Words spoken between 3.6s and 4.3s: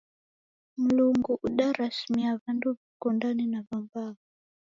w'ambao.